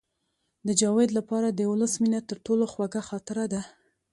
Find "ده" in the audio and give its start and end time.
3.53-3.61